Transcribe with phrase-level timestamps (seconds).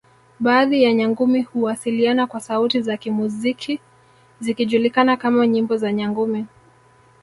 [0.39, 3.79] Baadhi ya Nyangumi huwasiliana kwa sauti za kimuziki
[4.39, 6.45] zikijulikana kama nyimbo za Nyangumi